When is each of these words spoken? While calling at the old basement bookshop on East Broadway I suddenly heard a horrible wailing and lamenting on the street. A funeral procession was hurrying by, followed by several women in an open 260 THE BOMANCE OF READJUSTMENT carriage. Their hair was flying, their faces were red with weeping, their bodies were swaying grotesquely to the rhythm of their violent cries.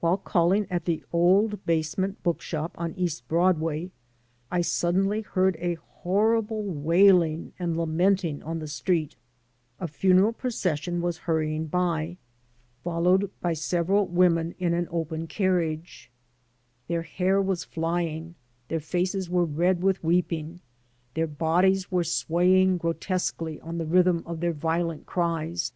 While 0.00 0.16
calling 0.16 0.66
at 0.70 0.86
the 0.86 1.04
old 1.12 1.66
basement 1.66 2.22
bookshop 2.22 2.74
on 2.78 2.94
East 2.94 3.28
Broadway 3.28 3.90
I 4.50 4.62
suddenly 4.62 5.20
heard 5.20 5.56
a 5.60 5.74
horrible 5.74 6.62
wailing 6.62 7.52
and 7.58 7.76
lamenting 7.76 8.42
on 8.42 8.60
the 8.60 8.66
street. 8.66 9.14
A 9.78 9.86
funeral 9.86 10.32
procession 10.32 11.02
was 11.02 11.18
hurrying 11.28 11.66
by, 11.66 12.16
followed 12.82 13.30
by 13.42 13.52
several 13.52 14.06
women 14.06 14.54
in 14.58 14.72
an 14.72 14.88
open 14.90 15.26
260 15.26 16.08
THE 16.86 16.88
BOMANCE 16.88 16.88
OF 16.88 16.88
READJUSTMENT 16.88 16.88
carriage. 16.88 16.88
Their 17.18 17.26
hair 17.26 17.42
was 17.42 17.64
flying, 17.64 18.36
their 18.68 18.80
faces 18.80 19.28
were 19.28 19.44
red 19.44 19.82
with 19.82 20.02
weeping, 20.02 20.60
their 21.12 21.26
bodies 21.26 21.92
were 21.92 22.04
swaying 22.04 22.78
grotesquely 22.78 23.58
to 23.58 23.72
the 23.74 23.84
rhythm 23.84 24.22
of 24.24 24.40
their 24.40 24.54
violent 24.54 25.04
cries. 25.04 25.72